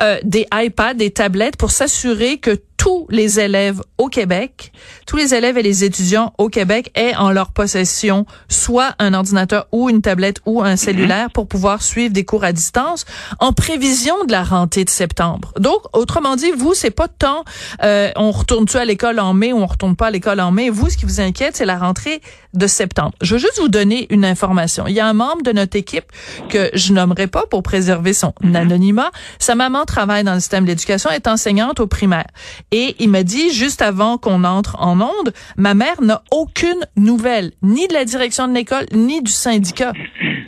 euh, 0.00 0.18
des 0.22 0.46
iPads, 0.52 0.94
des 0.94 1.10
tablettes 1.10 1.58
pour 1.58 1.70
s'assurer 1.70 2.38
que 2.38 2.56
tous 2.84 3.06
les 3.08 3.40
élèves 3.40 3.80
au 3.96 4.08
Québec, 4.08 4.70
tous 5.06 5.16
les 5.16 5.34
élèves 5.34 5.56
et 5.56 5.62
les 5.62 5.84
étudiants 5.84 6.34
au 6.36 6.50
Québec 6.50 6.90
aient 6.94 7.16
en 7.16 7.30
leur 7.30 7.50
possession 7.50 8.26
soit 8.50 8.94
un 8.98 9.14
ordinateur 9.14 9.68
ou 9.72 9.88
une 9.88 10.02
tablette 10.02 10.42
ou 10.44 10.62
un 10.62 10.76
cellulaire 10.76 11.30
pour 11.30 11.48
pouvoir 11.48 11.80
suivre 11.82 12.12
des 12.12 12.26
cours 12.26 12.44
à 12.44 12.52
distance 12.52 13.06
en 13.40 13.54
prévision 13.54 14.26
de 14.26 14.32
la 14.32 14.42
rentrée 14.42 14.84
de 14.84 14.90
septembre. 14.90 15.54
Donc, 15.58 15.78
autrement 15.94 16.36
dit, 16.36 16.50
vous, 16.50 16.74
c'est 16.74 16.90
pas 16.90 17.08
tant 17.08 17.44
euh, 17.82 18.10
on 18.16 18.30
retourne-tu 18.32 18.76
à 18.76 18.84
l'école 18.84 19.18
en 19.18 19.32
mai 19.32 19.54
ou 19.54 19.60
on 19.60 19.66
retourne 19.66 19.96
pas 19.96 20.08
à 20.08 20.10
l'école 20.10 20.40
en 20.40 20.50
mai? 20.50 20.68
Vous, 20.68 20.90
ce 20.90 20.98
qui 20.98 21.06
vous 21.06 21.22
inquiète, 21.22 21.56
c'est 21.56 21.64
la 21.64 21.78
rentrée 21.78 22.20
de 22.52 22.66
septembre. 22.66 23.12
Je 23.22 23.34
veux 23.34 23.40
juste 23.40 23.60
vous 23.60 23.68
donner 23.68 24.06
une 24.10 24.26
information. 24.26 24.86
Il 24.86 24.92
y 24.94 25.00
a 25.00 25.06
un 25.06 25.14
membre 25.14 25.42
de 25.42 25.52
notre 25.52 25.78
équipe 25.78 26.12
que 26.50 26.70
je 26.74 26.92
nommerai 26.92 27.28
pas 27.28 27.46
pour 27.46 27.62
préserver 27.62 28.12
son 28.12 28.34
anonymat. 28.54 29.10
Sa 29.38 29.54
maman 29.54 29.86
travaille 29.86 30.22
dans 30.22 30.34
le 30.34 30.40
système 30.40 30.66
d'éducation, 30.66 31.10
est 31.10 31.26
enseignante 31.26 31.80
au 31.80 31.86
primaire. 31.86 32.26
Et 32.76 32.96
il 32.98 33.08
m'a 33.08 33.22
dit, 33.22 33.52
juste 33.52 33.82
avant 33.82 34.18
qu'on 34.18 34.42
entre 34.42 34.74
en 34.80 35.00
onde, 35.00 35.32
ma 35.56 35.74
mère 35.74 36.02
n'a 36.02 36.24
aucune 36.32 36.84
nouvelle, 36.96 37.52
ni 37.62 37.86
de 37.86 37.92
la 37.92 38.04
direction 38.04 38.48
de 38.48 38.52
l'école, 38.52 38.86
ni 38.90 39.22
du 39.22 39.30
syndicat. 39.30 39.92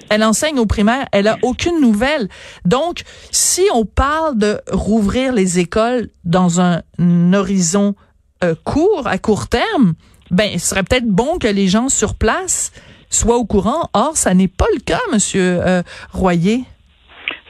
Elle 0.08 0.24
enseigne 0.24 0.58
au 0.58 0.66
primaire, 0.66 1.06
elle 1.12 1.28
a 1.28 1.38
aucune 1.42 1.80
nouvelle. 1.80 2.28
Donc, 2.64 3.04
si 3.30 3.62
on 3.72 3.84
parle 3.84 4.36
de 4.38 4.60
rouvrir 4.72 5.32
les 5.32 5.60
écoles 5.60 6.08
dans 6.24 6.60
un 6.60 6.82
horizon 7.32 7.94
euh, 8.42 8.56
court, 8.64 9.06
à 9.06 9.18
court 9.18 9.46
terme, 9.46 9.94
ben, 10.32 10.58
ce 10.58 10.66
serait 10.66 10.82
peut-être 10.82 11.06
bon 11.06 11.38
que 11.38 11.46
les 11.46 11.68
gens 11.68 11.88
sur 11.88 12.16
place 12.16 12.72
soient 13.08 13.36
au 13.36 13.44
courant. 13.44 13.88
Or, 13.92 14.16
ça 14.16 14.34
n'est 14.34 14.48
pas 14.48 14.66
le 14.74 14.80
cas, 14.80 15.00
Monsieur 15.12 15.60
euh, 15.64 15.84
Royer. 16.12 16.64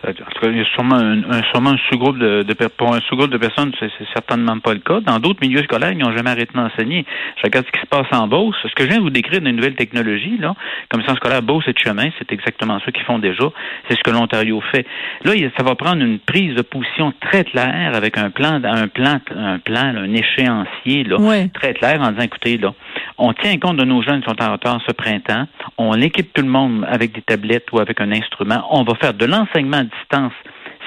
Il 0.04 0.56
y 0.56 0.60
a 0.60 0.64
sûrement 0.66 0.96
un, 0.96 1.42
sûrement 1.50 1.70
un 1.70 1.78
sous-groupe 1.90 2.18
de, 2.18 2.42
de, 2.42 2.54
pour 2.68 2.94
un 2.94 3.00
sous-groupe 3.00 3.30
de 3.30 3.38
personnes, 3.38 3.72
c'est 3.80 3.90
certainement 4.12 4.58
pas 4.60 4.74
le 4.74 4.80
cas. 4.80 5.00
Dans 5.00 5.18
d'autres 5.18 5.40
milieux 5.40 5.62
scolaires, 5.62 5.92
ils 5.92 5.98
n'ont 5.98 6.16
jamais 6.16 6.30
arrêté 6.30 6.52
d'enseigner. 6.54 7.04
Je 7.38 7.42
regarde 7.42 7.66
ce 7.66 7.72
qui 7.72 7.80
se 7.80 7.86
passe 7.86 8.06
en 8.12 8.28
Beauce. 8.28 8.54
Ce 8.62 8.74
que 8.74 8.84
je 8.84 8.88
viens 8.88 8.98
de 8.98 9.02
vous 9.02 9.10
décrire 9.10 9.40
d'une 9.40 9.56
nouvelle 9.56 9.74
technologie, 9.74 10.36
là, 10.38 10.54
commission 10.90 11.16
scolaire 11.16 11.42
Beauce 11.42 11.64
et 11.66 11.72
de 11.72 11.78
chemin, 11.78 12.08
c'est 12.18 12.30
exactement 12.30 12.78
ce 12.84 12.90
qu'ils 12.90 13.04
font 13.04 13.18
déjà. 13.18 13.50
C'est 13.88 13.96
ce 13.96 14.02
que 14.02 14.10
l'Ontario 14.10 14.60
fait. 14.70 14.86
Là, 15.24 15.32
ça 15.56 15.64
va 15.64 15.74
prendre 15.74 16.02
une 16.02 16.18
prise 16.18 16.54
de 16.54 16.62
position 16.62 17.12
très 17.20 17.44
claire 17.44 17.92
avec 17.94 18.18
un 18.18 18.30
plan, 18.30 18.60
un 18.62 18.88
plan, 18.88 19.18
un 19.34 19.58
plan, 19.58 19.94
un 19.96 20.12
échéancier, 20.12 21.04
là, 21.04 21.16
très 21.54 21.74
clair 21.74 22.00
en 22.00 22.12
disant, 22.12 22.22
écoutez, 22.22 22.58
là, 22.58 22.74
on 23.18 23.32
tient 23.32 23.58
compte 23.58 23.78
de 23.78 23.84
nos 23.84 24.02
jeunes 24.02 24.20
qui 24.22 24.28
sont 24.28 24.42
en 24.42 24.52
retard 24.52 24.78
ce 24.86 24.92
printemps. 24.92 25.46
On 25.78 25.94
équipe 25.94 26.32
tout 26.34 26.42
le 26.42 26.48
monde 26.48 26.86
avec 26.88 27.12
des 27.12 27.22
tablettes 27.22 27.66
ou 27.72 27.80
avec 27.80 28.00
un 28.00 28.12
instrument. 28.12 28.66
On 28.70 28.84
va 28.84 28.94
faire 28.96 29.14
de 29.14 29.24
l'enseignement 29.24 29.85
distance 29.86 30.32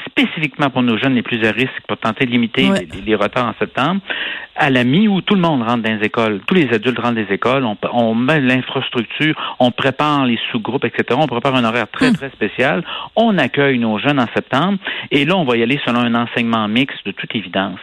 spécifiquement 0.06 0.70
pour 0.70 0.82
nos 0.82 0.98
jeunes 0.98 1.15
les 1.15 1.22
plus 1.22 1.46
à 1.46 1.51
risque 1.51 1.82
pour 1.88 1.98
tenter 1.98 2.25
de 2.25 2.32
limiter 2.32 2.70
les, 3.06 3.15
retards 3.15 3.48
en 3.48 3.53
septembre, 3.60 4.01
à 4.56 4.70
la 4.70 4.84
mi 4.84 5.08
où 5.08 5.22
tout 5.22 5.36
le 5.36 5.41
monde 5.41 5.62
rentre 5.62 5.84
dans 5.84 5.98
les 5.98 6.06
écoles, 6.06 6.41
tous 6.48 6.56
les 6.56 6.70
adultes 6.74 7.00
rentrent 7.00 7.15
dans 7.15 7.27
les 7.27 7.34
écoles, 7.34 7.65
on, 7.94 8.15
met 8.15 8.41
l'infrastructure, 8.41 9.36
on 9.60 9.72
prépare 9.72 10.25
les 10.25 10.39
sous-groupes, 10.51 10.86
etc. 10.86 11.20
On 11.22 11.27
prépare 11.27 11.56
un 11.56 11.63
horaire 11.63 11.88
très, 11.89 12.12
hmm. 12.12 12.15
très 12.15 12.29
spécial. 12.32 12.84
On 13.15 13.38
accueille 13.38 13.79
nos 13.79 14.00
jeunes 14.00 14.20
en 14.20 14.27
septembre 14.34 14.77
et 15.12 15.25
là, 15.25 15.38
on 15.38 15.46
va 15.46 15.58
y 15.58 15.63
aller 15.63 15.79
selon 15.86 16.00
un 16.00 16.15
enseignement 16.15 16.68
mixte 16.68 17.06
de 17.06 17.12
toute 17.12 17.34
évidence. 17.36 17.79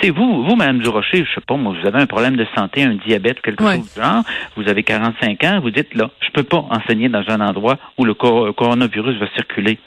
C'est 0.00 0.10
vous, 0.10 0.44
vous, 0.44 0.56
Mme 0.56 0.78
Durocher, 0.78 1.24
je 1.24 1.34
sais 1.34 1.40
pas, 1.46 1.56
moi, 1.56 1.74
vous 1.78 1.86
avez 1.86 2.00
un 2.00 2.06
problème 2.06 2.36
de 2.36 2.46
santé, 2.54 2.82
un 2.82 2.94
diabète, 2.94 3.40
quelque 3.40 3.64
chose 3.64 3.94
du 3.94 4.00
genre, 4.00 4.22
vous 4.56 4.68
avez 4.68 4.82
45 4.82 5.42
ans, 5.44 5.60
vous 5.60 5.70
dites, 5.70 5.94
là, 5.94 6.10
je 6.20 6.30
peux 6.30 6.44
pas 6.44 6.64
enseigner 6.70 7.08
dans 7.08 7.24
un 7.28 7.40
endroit 7.40 7.76
où 7.98 8.04
le 8.04 8.14
coronavirus 8.14 9.18
va 9.18 9.26
circuler. 9.34 9.78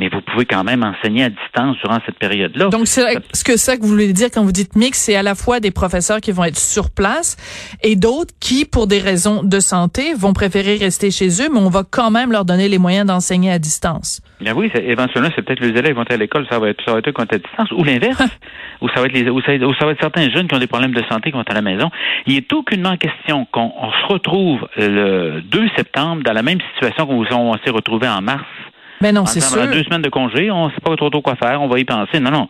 Mais 0.00 0.08
vous 0.08 0.22
pouvez 0.22 0.46
quand 0.46 0.64
même 0.64 0.82
enseigner 0.82 1.24
à 1.24 1.28
distance 1.28 1.76
durant 1.84 1.98
cette 2.06 2.18
période-là. 2.18 2.70
Donc, 2.70 2.86
c'est 2.86 3.18
ce 3.34 3.44
que 3.44 3.58
ça 3.58 3.76
que 3.76 3.82
vous 3.82 3.88
voulez 3.88 4.14
dire 4.14 4.28
quand 4.32 4.42
vous 4.42 4.50
dites 4.50 4.74
mix, 4.74 4.98
c'est 4.98 5.14
à 5.14 5.22
la 5.22 5.34
fois 5.34 5.60
des 5.60 5.70
professeurs 5.70 6.22
qui 6.22 6.32
vont 6.32 6.44
être 6.44 6.58
sur 6.58 6.90
place 6.90 7.36
et 7.82 7.96
d'autres 7.96 8.32
qui, 8.40 8.64
pour 8.64 8.86
des 8.86 8.98
raisons 8.98 9.42
de 9.42 9.60
santé, 9.60 10.14
vont 10.14 10.32
préférer 10.32 10.76
rester 10.76 11.10
chez 11.10 11.28
eux, 11.42 11.50
mais 11.52 11.58
on 11.58 11.68
va 11.68 11.82
quand 11.88 12.10
même 12.10 12.32
leur 12.32 12.46
donner 12.46 12.70
les 12.70 12.78
moyens 12.78 13.06
d'enseigner 13.06 13.52
à 13.52 13.58
distance. 13.58 14.22
Bien 14.40 14.54
oui, 14.54 14.70
éventuellement, 14.74 15.28
c'est 15.36 15.42
peut-être 15.42 15.60
les 15.60 15.68
élèves 15.68 15.88
qui 15.88 15.92
vont 15.92 16.02
être 16.02 16.14
à 16.14 16.16
l'école, 16.16 16.46
ça 16.50 16.58
va 16.58 16.70
être 16.70 16.82
ça 16.82 16.92
va 16.92 17.00
être 17.00 17.20
à 17.20 17.38
distance, 17.38 17.70
ou 17.72 17.84
l'inverse, 17.84 18.24
ou 18.80 18.88
ça 18.88 19.00
va 19.00 19.06
être 19.06 19.12
les, 19.12 19.28
ou 19.28 19.42
ça, 19.42 19.52
ou 19.52 19.74
ça, 19.74 19.84
va 19.84 19.92
être 19.92 20.00
certains 20.00 20.30
jeunes 20.30 20.48
qui 20.48 20.54
ont 20.54 20.58
des 20.58 20.66
problèmes 20.66 20.94
de 20.94 21.02
santé 21.10 21.30
qui 21.30 21.32
vont 21.32 21.42
être 21.42 21.50
à 21.50 21.54
la 21.54 21.60
maison. 21.60 21.90
Il 22.26 22.38
est 22.38 22.50
aucunement 22.54 22.96
question 22.96 23.46
qu'on 23.52 23.70
se 23.70 24.06
retrouve 24.10 24.66
le 24.78 25.42
2 25.42 25.68
septembre 25.76 26.22
dans 26.22 26.32
la 26.32 26.42
même 26.42 26.58
situation 26.72 27.06
qu'on 27.06 27.58
s'est 27.62 27.70
retrouvé 27.70 28.08
en 28.08 28.22
mars. 28.22 28.46
Ben 29.00 29.14
non, 29.14 29.26
c'est 29.26 29.40
sûr. 29.40 29.66
Deux 29.68 29.82
semaines 29.82 30.02
de 30.02 30.10
congé, 30.10 30.50
on 30.50 30.66
ne 30.66 30.70
sait 30.70 30.80
pas 30.80 30.94
trop, 30.96 31.10
trop 31.10 31.22
quoi 31.22 31.36
faire, 31.36 31.62
on 31.62 31.68
va 31.68 31.78
y 31.78 31.84
penser. 31.84 32.20
Non, 32.20 32.30
non 32.30 32.48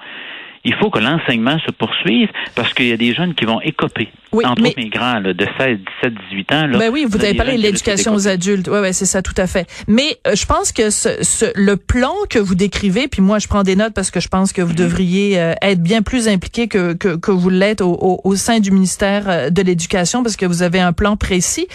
il 0.65 0.75
faut 0.75 0.91
que 0.91 0.99
l'enseignement 0.99 1.59
se 1.61 1.71
poursuive 1.71 2.29
parce 2.55 2.75
qu'il 2.75 2.87
y 2.87 2.93
a 2.93 2.97
des 2.97 3.15
jeunes 3.15 3.35
qui 3.35 3.47
vont 3.47 3.61
écoper. 3.63 4.11
Oui, 4.33 4.45
entre 4.47 4.63
autres 4.63 4.79
migrants 4.79 5.21
de 5.21 5.35
16, 5.59 5.79
17, 6.03 6.15
18 6.31 6.53
ans. 6.53 6.67
Là, 6.67 6.79
ben 6.79 6.91
oui, 6.93 7.05
vous 7.09 7.17
avez 7.17 7.35
parlé 7.35 7.57
de 7.57 7.63
l'éducation 7.63 8.15
aux 8.15 8.29
adultes. 8.29 8.69
Oui, 8.69 8.79
ouais, 8.79 8.93
c'est 8.93 9.07
ça, 9.07 9.23
tout 9.23 9.35
à 9.39 9.47
fait. 9.47 9.67
Mais 9.89 10.19
euh, 10.27 10.37
je 10.37 10.47
pense 10.47 10.71
que 10.71 10.91
ce, 10.91 11.25
ce, 11.25 11.47
le 11.57 11.77
plan 11.77 12.13
que 12.29 12.39
vous 12.39 12.55
décrivez, 12.55 13.09
puis 13.09 13.23
moi 13.23 13.39
je 13.39 13.49
prends 13.49 13.63
des 13.63 13.75
notes 13.75 13.95
parce 13.95 14.11
que 14.11 14.21
je 14.21 14.29
pense 14.29 14.53
que 14.53 14.63
vous 14.63 14.71
mhm. 14.71 14.77
devriez 14.77 15.41
euh, 15.41 15.55
être 15.63 15.83
bien 15.83 16.03
plus 16.03 16.29
impliqué 16.29 16.69
que, 16.69 16.93
que, 16.93 17.17
que 17.17 17.31
vous 17.31 17.49
l'êtes 17.49 17.81
au, 17.81 17.93
au, 17.93 18.21
au, 18.23 18.37
sein 18.37 18.61
du 18.61 18.71
ministère 18.71 19.25
euh, 19.29 19.51
de 19.51 19.63
l'Éducation 19.63 20.23
parce 20.23 20.37
que 20.37 20.47
vous 20.47 20.63
avez 20.63 20.81
un 20.81 20.93
plan 20.93 21.17
précis. 21.17 21.67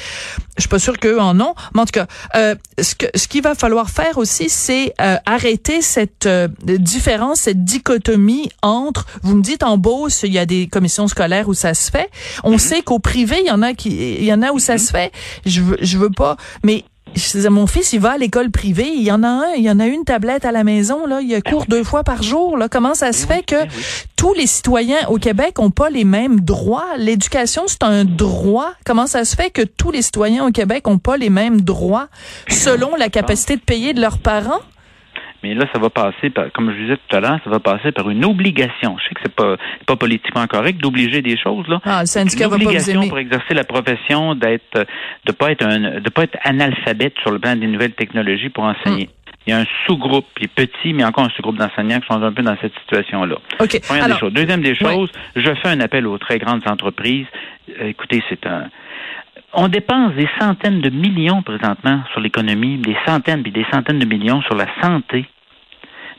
Je 0.56 0.62
suis 0.62 0.70
pas 0.70 0.80
sûre 0.80 0.98
qu'eux 0.98 1.20
en 1.20 1.40
ont. 1.42 1.56
Mais 1.74 1.82
en 1.82 1.86
tout 1.86 2.00
cas, 2.00 2.08
ce, 2.80 2.96
que, 2.96 3.08
ce 3.16 3.28
qu'il 3.28 3.42
va 3.42 3.56
falloir 3.56 3.90
faire 3.90 4.18
aussi, 4.18 4.48
c'est 4.48 4.94
arrêter 4.98 5.82
cette 5.82 6.30
différence, 6.64 7.42
cette 7.42 7.66
dichotomie 7.66 8.50
entre, 8.62 8.75
vous 9.22 9.36
me 9.36 9.42
dites 9.42 9.64
en 9.64 9.78
Beauce, 9.78 10.24
il 10.24 10.34
y 10.34 10.40
a 10.40 10.46
des 10.46 10.68
commissions 10.68 11.08
scolaires 11.08 11.48
où 11.48 11.54
ça 11.54 11.74
se 11.74 11.92
fait. 11.92 12.10
On 12.44 12.54
mhm. 12.54 12.60
sait 12.60 12.82
qu'au 12.82 13.00
privé, 13.00 13.38
il 13.42 13.48
y 13.48 13.52
en 13.52 13.62
a 13.62 13.74
qui, 13.74 14.16
il 14.16 14.26
y 14.26 14.34
en 14.34 14.42
a 14.42 14.52
où 14.52 14.60
ça 14.60 14.74
mhm. 14.74 14.80
se 14.80 14.92
fait. 14.92 15.12
Je 15.46 15.62
veux, 15.62 15.78
je 15.82 15.98
veux 15.98 16.12
pas, 16.12 16.38
mais 16.64 16.84
mon 17.50 17.68
fils, 17.68 17.94
il 17.94 18.00
va 18.00 18.12
à 18.12 18.18
l'école 18.18 18.52
privée. 18.52 18.92
Il 18.94 19.04
y 19.04 19.12
en 19.12 19.24
a 19.24 19.28
un, 19.28 19.54
il 19.56 19.64
y 19.64 19.70
en 19.70 19.80
a 19.80 19.86
une 19.86 20.04
tablette 20.04 20.46
à 20.46 20.52
la 20.52 20.64
maison. 20.64 21.06
Là, 21.06 21.22
il 21.22 21.34
a 21.34 21.42
cours 21.42 21.66
deux 21.68 21.84
fois 21.84 22.04
par 22.04 22.24
jour. 22.24 22.58
Là, 22.58 22.68
comment 22.70 22.94
ça 22.94 23.14
se 23.14 23.26
fait 23.26 23.44
que 23.44 23.56
tous 24.16 24.34
les 24.34 24.48
citoyens 24.48 25.08
au 25.08 25.18
Québec 25.18 25.60
ont 25.60 25.72
pas 25.72 25.90
les 25.90 26.04
mêmes 26.04 26.42
droits? 26.42 26.98
L'éducation, 26.98 27.64
c'est 27.68 27.84
un 27.84 28.06
droit. 28.06 28.72
Comment 28.86 29.08
ça 29.08 29.24
se 29.26 29.36
fait 29.36 29.50
que 29.50 29.62
tous 29.62 29.92
les 29.92 30.02
citoyens 30.02 30.46
au 30.46 30.52
Québec 30.52 30.88
ont 30.88 30.98
pas 30.98 31.18
les 31.18 31.30
mêmes 31.30 31.62
droits 31.62 32.08
selon 32.50 32.96
la 32.96 33.10
capacité 33.10 33.56
de 33.56 33.62
payer 33.62 33.94
de 33.94 34.02
leurs 34.02 34.20
parents? 34.20 34.62
Mais 35.46 35.54
là, 35.54 35.66
ça 35.72 35.80
va 35.80 35.92
passer, 35.92 36.32
par, 36.32 36.52
comme 36.52 36.74
je 36.74 36.82
disais 36.82 36.98
tout 36.98 37.16
à 37.16 37.20
l'heure, 37.20 37.40
ça 37.44 37.52
va 37.52 37.60
passer 37.60 37.92
par 37.92 38.10
une 38.10 38.26
obligation. 38.26 38.98
Je 38.98 39.04
sais 39.04 39.14
que 39.14 39.22
c'est 39.24 39.36
pas 39.36 39.58
pas 39.86 39.96
politiquement 39.96 40.48
correct 40.48 40.82
d'obliger 40.82 41.22
des 41.22 41.38
choses 41.38 41.68
là. 41.68 41.80
Ah, 41.86 42.00
le 42.02 42.08
syndicat 42.08 42.48
une 42.48 42.54
obligation 42.56 43.08
pour 43.08 43.20
exercer 43.20 43.54
la 43.54 43.64
profession 43.64 44.34
d'être 44.34 44.88
de 45.26 45.32
pas 45.32 45.52
être 45.52 45.64
un 45.64 46.00
de 46.00 46.10
pas 46.10 46.24
être 46.24 46.38
analphabète 46.44 47.14
sur 47.22 47.30
le 47.30 47.38
plan 47.38 47.56
des 47.56 47.68
nouvelles 47.68 47.94
technologies 47.94 48.50
pour 48.50 48.64
enseigner. 48.64 49.06
Hmm. 49.06 49.32
Il 49.46 49.52
y 49.52 49.54
a 49.54 49.60
un 49.60 49.66
sous-groupe 49.86 50.26
qui 50.36 50.46
est 50.46 50.48
petit, 50.48 50.94
mais 50.94 51.06
encore 51.06 51.26
un 51.26 51.30
sous-groupe 51.30 51.58
d'enseignants 51.58 52.00
qui 52.00 52.08
sont 52.08 52.20
un 52.20 52.34
peu 52.34 52.42
dans 52.42 52.58
cette 52.60 52.74
situation-là. 52.80 53.36
OK. 53.60 53.82
Première 53.88 54.08
des 54.08 54.18
choses. 54.18 54.34
Deuxième 54.34 54.62
des 54.64 54.74
choses, 54.74 55.12
je 55.36 55.54
fais 55.62 55.68
un 55.68 55.80
appel 55.80 56.08
aux 56.08 56.18
très 56.18 56.40
grandes 56.40 56.68
entreprises. 56.68 57.28
Euh, 57.80 57.90
écoutez, 57.90 58.24
c'est 58.30 58.48
un 58.48 58.70
on 59.56 59.68
dépense 59.68 60.14
des 60.16 60.28
centaines 60.40 60.82
de 60.82 60.90
millions 60.90 61.42
présentement 61.42 62.02
sur 62.12 62.20
l'économie, 62.20 62.78
des 62.78 62.98
centaines 63.06 63.42
puis 63.42 63.52
des 63.52 63.66
centaines 63.72 64.00
de 64.00 64.06
millions 64.06 64.42
sur 64.42 64.56
la 64.56 64.68
santé. 64.82 65.26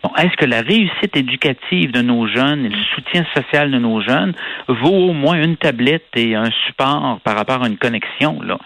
Bon, 0.07 0.13
est-ce 0.19 0.37
que 0.37 0.45
la 0.45 0.61
réussite 0.61 1.17
éducative 1.17 1.91
de 1.91 2.01
nos 2.01 2.29
jeunes 2.29 2.65
et 2.65 2.69
le 2.69 2.83
soutien 2.95 3.25
social 3.35 3.73
de 3.73 3.79
nos 3.79 4.01
jeunes 4.01 4.35
vaut 4.69 5.09
au 5.09 5.13
moins 5.13 5.43
une 5.43 5.57
tablette 5.57 6.07
et 6.15 6.37
un 6.37 6.51
support 6.67 7.19
par 7.25 7.35
rapport 7.35 7.65
à 7.65 7.67
une 7.67 7.77
connexion, 7.77 8.41
là? 8.43 8.59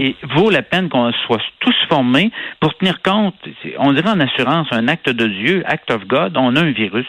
Et 0.00 0.16
vaut 0.34 0.50
la 0.50 0.62
peine 0.62 0.88
qu'on 0.88 1.12
soit 1.26 1.40
tous 1.60 1.76
formés 1.88 2.32
pour 2.58 2.74
tenir 2.78 3.00
compte, 3.02 3.36
on 3.78 3.92
dirait 3.92 4.10
en 4.10 4.18
assurance, 4.18 4.66
un 4.72 4.88
acte 4.88 5.08
de 5.10 5.26
Dieu, 5.28 5.62
act 5.66 5.88
of 5.92 6.04
God, 6.06 6.36
on 6.36 6.56
a 6.56 6.60
un 6.62 6.72
virus. 6.72 7.06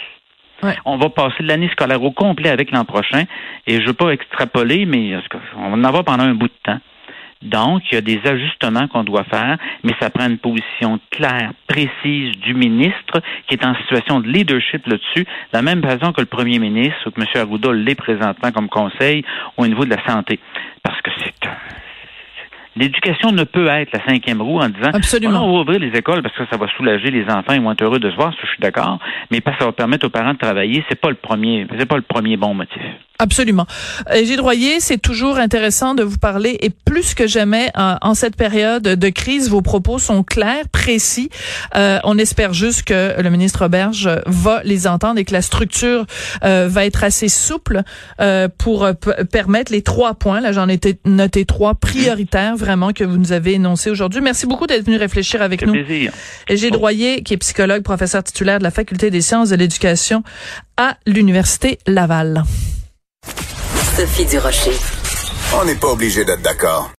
On 0.86 0.98
va 0.98 1.10
passer 1.10 1.42
l'année 1.42 1.70
scolaire 1.70 2.04
au 2.04 2.12
complet 2.12 2.50
avec 2.50 2.70
l'an 2.72 2.86
prochain. 2.86 3.24
Et 3.66 3.76
je 3.78 3.82
ne 3.82 3.88
veux 3.88 3.94
pas 3.94 4.12
extrapoler, 4.12 4.86
mais 4.86 5.16
on 5.58 5.70
va 5.70 5.78
en 5.78 5.84
avoir 5.84 6.04
pendant 6.04 6.26
un 6.26 6.36
bout 6.36 6.50
de 6.50 6.54
temps? 6.64 6.80
Donc, 7.42 7.84
il 7.92 7.96
y 7.96 7.98
a 7.98 8.02
des 8.02 8.20
ajustements 8.26 8.88
qu'on 8.88 9.04
doit 9.04 9.24
faire, 9.24 9.58
mais 9.84 9.94
ça 10.00 10.10
prend 10.10 10.28
une 10.28 10.38
position 10.40 11.00
claire, 11.10 11.52
précise 11.68 12.36
du 12.38 12.54
ministre 12.54 13.22
qui 13.48 13.56
est 13.56 13.66
en 13.66 13.76
situation 13.76 14.20
de 14.20 14.28
leadership 14.28 14.86
là-dessus, 14.88 15.24
de 15.24 15.54
la 15.54 15.62
même 15.62 15.82
façon 15.82 16.12
que 16.12 16.20
le 16.20 16.28
premier 16.28 16.60
ministre 16.60 17.08
ou 17.08 17.12
que 17.12 17.22
M. 17.22 17.28
Arruda 17.36 17.72
l'est 17.72 17.96
présentement 17.96 18.52
comme 18.52 18.68
conseil 18.68 19.24
au 19.58 19.66
niveau 19.66 19.86
de 19.86 19.92
la 19.92 20.06
santé. 20.06 20.40
Parce 20.84 21.02
que 21.02 21.12
c'est 21.18 21.30
L'éducation 22.76 23.32
ne 23.32 23.44
peut 23.44 23.68
être 23.68 23.92
la 23.92 24.06
cinquième 24.06 24.42
roue 24.42 24.60
en 24.60 24.70
disant 24.70 24.92
Absolument. 24.94 25.44
on 25.44 25.54
va 25.54 25.62
ouvrir 25.62 25.80
les 25.80 25.98
écoles 25.98 26.22
parce 26.22 26.36
que 26.36 26.46
ça 26.50 26.56
va 26.56 26.68
soulager 26.78 27.12
les 27.12 27.26
enfants, 27.26 27.54
ils 27.54 27.62
vont 27.62 27.72
être 27.72 27.82
heureux 27.82 28.00
de 28.00 28.10
se 28.10 28.16
voir, 28.16 28.32
je 28.42 28.48
suis 28.48 28.60
d'accord, 28.60 29.00
mais 29.32 29.42
parce 29.42 29.58
que 29.58 29.64
ça 29.64 29.70
va 29.70 29.74
permettre 29.74 30.06
aux 30.06 30.10
parents 30.10 30.34
de 30.34 30.38
travailler, 30.38 30.84
c'est 30.88 31.00
pas 31.00 31.10
le 31.10 31.16
premier, 31.16 31.68
c'est 31.78 31.86
pas 31.86 31.98
le 31.98 32.04
premier 32.04 32.38
bon 32.38 32.54
motif. 32.54 32.82
Absolument. 33.22 33.68
Gilles 34.14 34.38
Droyer, 34.38 34.80
c'est 34.80 34.98
toujours 34.98 35.38
intéressant 35.40 35.94
de 35.94 36.04
vous 36.04 36.18
parler 36.18 36.58
et 36.62 36.70
plus 36.70 37.14
que 37.14 37.28
jamais 37.28 37.70
en, 37.76 38.14
cette 38.14 38.38
période 38.38 38.84
de 38.84 39.10
crise, 39.10 39.50
vos 39.50 39.62
propos 39.62 40.00
sont 40.00 40.24
clairs, 40.24 40.70
précis. 40.70 41.30
Euh, 41.76 42.00
on 42.06 42.18
espère 42.18 42.54
juste 42.54 42.84
que 42.84 43.22
le 43.22 43.30
ministre 43.30 43.68
Berge 43.68 44.10
va 44.26 44.62
les 44.64 44.88
entendre 44.88 45.20
et 45.20 45.26
que 45.26 45.34
la 45.34 45.42
structure 45.42 46.06
euh, 46.46 46.70
va 46.70 46.86
être 46.86 47.04
assez 47.04 47.28
souple 47.28 47.82
euh, 48.22 48.48
pour 48.58 48.88
permettre 49.30 49.74
les 49.74 49.82
trois 49.82 50.14
points. 50.14 50.40
Là, 50.40 50.54
j'en 50.54 50.70
ai 50.70 50.80
noté 51.04 51.44
trois 51.44 51.76
prioritaires 51.76 52.56
vraiment 52.56 52.94
que 52.94 53.04
vous 53.04 53.18
nous 53.18 53.34
avez 53.34 53.56
énoncés 53.56 53.90
aujourd'hui. 53.90 54.22
Merci 54.22 54.48
beaucoup 54.48 54.66
d'être 54.66 54.86
venu 54.86 54.96
réfléchir 54.96 55.42
avec 55.42 55.66
nous. 55.66 55.74
Plaisir. 55.74 56.14
Gilles 56.50 56.72
Droyer, 56.72 57.22
qui 57.24 57.34
est 57.34 57.38
psychologue, 57.38 57.84
professeur 57.84 58.24
titulaire 58.24 58.60
de 58.60 58.64
la 58.64 58.72
Faculté 58.72 59.12
des 59.12 59.20
sciences 59.20 59.50
de 59.50 59.58
l'éducation 59.58 60.24
à 60.78 60.96
l'Université 61.06 61.80
Laval. 61.86 62.46
Sophie 64.00 64.24
Durocher. 64.24 64.72
On 65.54 65.66
n'est 65.66 65.76
pas 65.76 65.90
obligé 65.90 66.24
d'être 66.24 66.42
d'accord. 66.42 66.88